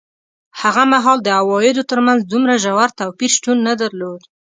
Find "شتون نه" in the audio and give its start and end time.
3.35-3.73